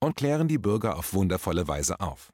und 0.00 0.16
klären 0.16 0.48
die 0.48 0.58
Bürger 0.58 0.96
auf 0.96 1.14
wundervolle 1.14 1.68
Weise 1.68 2.00
auf. 2.00 2.32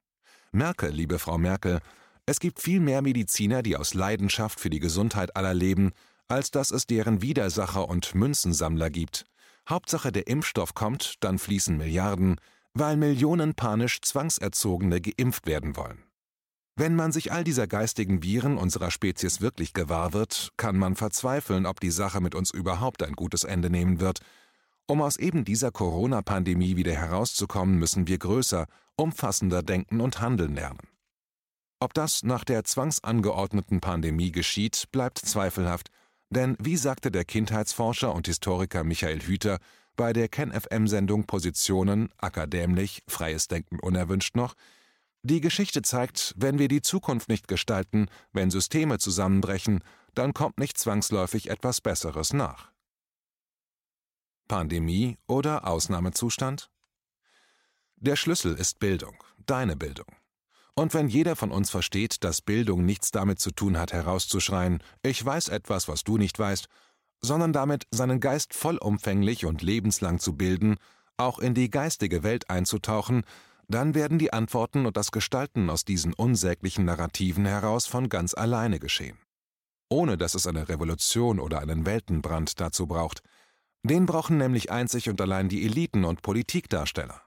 Merkel, 0.53 0.91
liebe 0.91 1.19
Frau 1.19 1.37
Merkel, 1.37 1.81
es 2.25 2.41
gibt 2.41 2.61
viel 2.61 2.81
mehr 2.81 3.03
Mediziner, 3.03 3.63
die 3.63 3.77
aus 3.77 3.93
Leidenschaft 3.93 4.59
für 4.59 4.71
die 4.71 4.81
Gesundheit 4.81 5.37
aller 5.37 5.53
leben, 5.53 5.93
als 6.29 6.51
dass 6.51 6.71
es 6.71 6.87
deren 6.87 7.21
Widersacher 7.21 7.87
und 7.87 8.15
Münzensammler 8.15 8.89
gibt, 8.89 9.27
Hauptsache 9.69 10.13
der 10.13 10.27
Impfstoff 10.27 10.75
kommt, 10.75 11.15
dann 11.21 11.39
fließen 11.39 11.77
Milliarden, 11.77 12.37
weil 12.75 12.97
Millionen 12.97 13.55
panisch 13.55 14.01
Zwangserzogene 14.01 15.01
geimpft 15.01 15.47
werden 15.47 15.77
wollen. 15.77 16.03
Wenn 16.75 16.97
man 16.97 17.13
sich 17.13 17.33
all 17.33 17.45
dieser 17.45 17.67
geistigen 17.67 18.23
Viren 18.23 18.57
unserer 18.57 18.91
Spezies 18.91 19.43
wirklich 19.43 19.75
gewahr 19.75 20.15
wird, 20.15 20.53
kann 20.57 20.79
man 20.79 20.97
verzweifeln, 20.97 21.67
ob 21.67 21.81
die 21.81 21.91
Sache 21.91 22.21
mit 22.21 22.35
uns 22.35 22.51
überhaupt 22.51 23.03
ein 23.03 23.13
gutes 23.13 23.45
Ende 23.45 23.69
nehmen 23.69 24.01
wird. 24.01 24.21
Um 24.87 25.03
aus 25.03 25.17
eben 25.17 25.45
dieser 25.45 25.71
Corona-Pandemie 25.71 26.77
wieder 26.77 26.95
herauszukommen, 26.95 27.79
müssen 27.79 28.09
wir 28.09 28.19
größer, 28.19 28.67
umfassender 28.97 29.63
denken 29.63 30.01
und 30.01 30.21
handeln 30.21 30.55
lernen. 30.55 30.89
Ob 31.79 31.93
das 31.95 32.23
nach 32.23 32.45
der 32.45 32.65
zwangsangeordneten 32.65 33.81
Pandemie 33.81 34.33
geschieht, 34.33 34.87
bleibt 34.93 35.19
zweifelhaft, 35.19 35.91
denn 36.33 36.57
wie 36.59 36.77
sagte 36.77 37.11
der 37.11 37.25
Kindheitsforscher 37.25 38.15
und 38.15 38.27
Historiker 38.27 38.85
Michael 38.85 39.21
Hüter 39.21 39.59
bei 39.97 40.13
der 40.13 40.29
KenFM-Sendung 40.29 41.27
Positionen, 41.27 42.11
akadämisch, 42.19 43.03
freies 43.07 43.49
Denken 43.49 43.79
unerwünscht 43.79 44.37
noch, 44.37 44.55
die 45.23 45.41
Geschichte 45.41 45.83
zeigt, 45.83 46.35
wenn 46.37 46.59
wir 46.59 46.69
die 46.69 46.83
Zukunft 46.83 47.29
nicht 47.29 47.47
gestalten, 47.47 48.09
wenn 48.33 48.51
Systeme 48.51 48.99
zusammenbrechen, 48.99 49.85
dann 50.15 50.35
kommt 50.35 50.59
nicht 50.59 50.79
zwangsläufig 50.79 51.49
etwas 51.51 51.81
Besseres 51.81 52.33
nach. 52.33 52.73
Pandemie 54.49 55.19
oder 55.29 55.67
Ausnahmezustand? 55.67 56.71
Der 57.97 58.17
Schlüssel 58.17 58.55
ist 58.55 58.81
Bildung, 58.81 59.23
deine 59.47 59.77
Bildung. 59.77 60.22
Und 60.75 60.95
wenn 60.95 61.09
jeder 61.09 61.37
von 61.37 61.51
uns 61.51 61.71
versteht, 61.71 62.25
dass 62.25 62.41
Bildung 62.41 62.85
nichts 62.85 63.11
damit 63.11 63.39
zu 63.39 63.51
tun 63.51 63.79
hat, 63.79 63.93
herauszuschreien, 63.93 64.83
ich 65.03 65.25
weiß 65.25 65.49
etwas, 65.49 65.87
was 65.87 66.03
du 66.03 66.17
nicht 66.17 66.39
weißt, 66.39 66.67
sondern 67.21 67.53
damit 67.53 67.87
seinen 67.91 68.21
Geist 68.21 68.55
vollumfänglich 68.55 69.45
und 69.45 69.63
lebenslang 69.63 70.19
zu 70.19 70.37
bilden, 70.37 70.77
auch 71.19 71.39
in 71.39 71.55
die 71.55 71.71
geistige 71.71 72.23
Welt 72.23 72.49
einzutauchen, 72.51 73.25
dann 73.69 73.95
werden 73.95 74.19
die 74.19 74.33
Antworten 74.33 74.87
und 74.87 74.97
das 74.97 75.13
Gestalten 75.13 75.71
aus 75.71 75.85
diesen 75.85 76.15
unsäglichen 76.15 76.85
Narrativen 76.85 77.47
heraus 77.47 77.87
von 77.87 78.09
ganz 78.09 78.35
alleine 78.35 78.81
geschehen. 78.81 79.19
Ohne 79.89 80.17
dass 80.17 80.35
es 80.35 80.47
eine 80.47 80.69
Revolution 80.69 81.39
oder 81.39 81.61
einen 81.61 81.87
Weltenbrand 81.87 82.61
dazu 82.61 82.87
braucht. 82.87 83.21
Den 83.83 84.07
brauchen 84.07 84.39
nämlich 84.39 84.71
einzig 84.71 85.09
und 85.09 85.21
allein 85.21 85.49
die 85.49 85.65
Eliten 85.65 86.05
und 86.05 86.23
Politikdarsteller. 86.23 87.23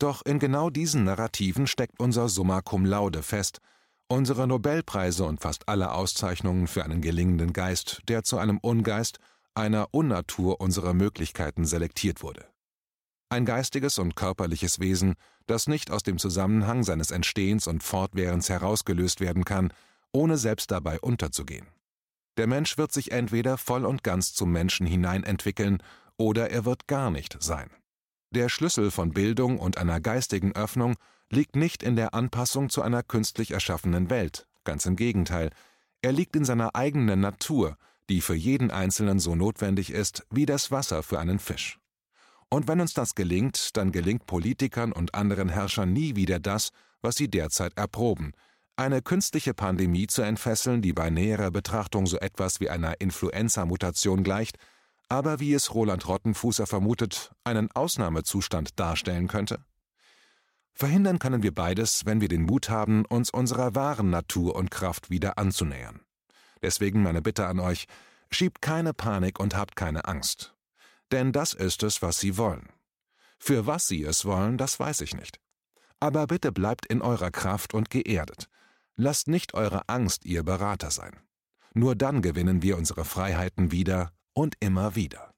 Doch 0.00 0.22
in 0.24 0.38
genau 0.38 0.70
diesen 0.70 1.04
Narrativen 1.04 1.66
steckt 1.66 2.00
unser 2.00 2.30
Summa 2.30 2.62
cum 2.62 2.86
laude 2.86 3.22
fest, 3.22 3.60
unsere 4.08 4.48
Nobelpreise 4.48 5.24
und 5.26 5.42
fast 5.42 5.68
alle 5.68 5.92
Auszeichnungen 5.92 6.68
für 6.68 6.84
einen 6.84 7.02
gelingenden 7.02 7.52
Geist, 7.52 8.00
der 8.08 8.24
zu 8.24 8.38
einem 8.38 8.56
Ungeist, 8.58 9.18
einer 9.54 9.88
Unnatur 9.92 10.58
unserer 10.58 10.94
Möglichkeiten 10.94 11.66
selektiert 11.66 12.22
wurde. 12.22 12.46
Ein 13.28 13.44
geistiges 13.44 13.98
und 13.98 14.16
körperliches 14.16 14.80
Wesen, 14.80 15.16
das 15.46 15.66
nicht 15.66 15.90
aus 15.90 16.02
dem 16.02 16.18
Zusammenhang 16.18 16.82
seines 16.82 17.10
Entstehens 17.10 17.66
und 17.66 17.82
Fortwährens 17.82 18.48
herausgelöst 18.48 19.20
werden 19.20 19.44
kann, 19.44 19.70
ohne 20.12 20.38
selbst 20.38 20.70
dabei 20.70 20.98
unterzugehen. 20.98 21.66
Der 22.38 22.46
Mensch 22.46 22.78
wird 22.78 22.90
sich 22.90 23.12
entweder 23.12 23.58
voll 23.58 23.84
und 23.84 24.02
ganz 24.02 24.32
zum 24.32 24.50
Menschen 24.50 24.86
hineinentwickeln, 24.86 25.82
oder 26.16 26.50
er 26.50 26.64
wird 26.64 26.88
gar 26.88 27.10
nicht 27.10 27.36
sein. 27.42 27.70
Der 28.32 28.48
Schlüssel 28.48 28.92
von 28.92 29.12
Bildung 29.12 29.58
und 29.58 29.76
einer 29.76 30.00
geistigen 30.00 30.54
Öffnung 30.54 30.94
liegt 31.30 31.56
nicht 31.56 31.82
in 31.82 31.96
der 31.96 32.14
Anpassung 32.14 32.68
zu 32.68 32.80
einer 32.80 33.02
künstlich 33.02 33.50
erschaffenen 33.50 34.08
Welt, 34.08 34.46
ganz 34.62 34.86
im 34.86 34.94
Gegenteil, 34.94 35.50
er 36.00 36.12
liegt 36.12 36.36
in 36.36 36.44
seiner 36.44 36.76
eigenen 36.76 37.20
Natur, 37.20 37.76
die 38.08 38.20
für 38.20 38.34
jeden 38.34 38.70
Einzelnen 38.70 39.18
so 39.18 39.34
notwendig 39.34 39.90
ist 39.90 40.24
wie 40.30 40.46
das 40.46 40.70
Wasser 40.70 41.02
für 41.02 41.18
einen 41.18 41.40
Fisch. 41.40 41.80
Und 42.48 42.68
wenn 42.68 42.80
uns 42.80 42.94
das 42.94 43.16
gelingt, 43.16 43.76
dann 43.76 43.90
gelingt 43.90 44.26
Politikern 44.26 44.92
und 44.92 45.14
anderen 45.14 45.48
Herrschern 45.48 45.92
nie 45.92 46.14
wieder 46.14 46.38
das, 46.38 46.70
was 47.02 47.16
sie 47.16 47.28
derzeit 47.28 47.76
erproben, 47.76 48.32
eine 48.76 49.02
künstliche 49.02 49.54
Pandemie 49.54 50.06
zu 50.06 50.22
entfesseln, 50.22 50.82
die 50.82 50.92
bei 50.92 51.10
näherer 51.10 51.50
Betrachtung 51.50 52.06
so 52.06 52.16
etwas 52.18 52.60
wie 52.60 52.70
einer 52.70 53.00
Influenza-Mutation 53.00 54.22
gleicht, 54.22 54.56
aber 55.10 55.40
wie 55.40 55.52
es 55.52 55.74
Roland 55.74 56.06
Rottenfußer 56.06 56.66
vermutet, 56.66 57.32
einen 57.44 57.70
Ausnahmezustand 57.72 58.78
darstellen 58.78 59.26
könnte? 59.26 59.64
Verhindern 60.72 61.18
können 61.18 61.42
wir 61.42 61.52
beides, 61.52 62.06
wenn 62.06 62.20
wir 62.20 62.28
den 62.28 62.44
Mut 62.44 62.70
haben, 62.70 63.04
uns 63.04 63.30
unserer 63.30 63.74
wahren 63.74 64.08
Natur 64.08 64.54
und 64.54 64.70
Kraft 64.70 65.10
wieder 65.10 65.36
anzunähern. 65.36 66.00
Deswegen 66.62 67.02
meine 67.02 67.22
Bitte 67.22 67.46
an 67.46 67.58
euch, 67.58 67.86
schiebt 68.30 68.62
keine 68.62 68.94
Panik 68.94 69.40
und 69.40 69.56
habt 69.56 69.74
keine 69.74 70.06
Angst. 70.06 70.54
Denn 71.10 71.32
das 71.32 71.54
ist 71.54 71.82
es, 71.82 72.02
was 72.02 72.20
sie 72.20 72.38
wollen. 72.38 72.68
Für 73.38 73.66
was 73.66 73.88
sie 73.88 74.04
es 74.04 74.24
wollen, 74.24 74.58
das 74.58 74.78
weiß 74.78 75.00
ich 75.00 75.14
nicht. 75.14 75.40
Aber 75.98 76.28
bitte 76.28 76.52
bleibt 76.52 76.86
in 76.86 77.02
eurer 77.02 77.32
Kraft 77.32 77.74
und 77.74 77.90
geerdet. 77.90 78.48
Lasst 78.94 79.26
nicht 79.26 79.54
eure 79.54 79.88
Angst 79.88 80.24
ihr 80.24 80.44
Berater 80.44 80.92
sein. 80.92 81.18
Nur 81.74 81.96
dann 81.96 82.22
gewinnen 82.22 82.62
wir 82.62 82.78
unsere 82.78 83.04
Freiheiten 83.04 83.72
wieder 83.72 84.12
und 84.40 84.54
immer 84.60 84.94
wieder. 84.96 85.34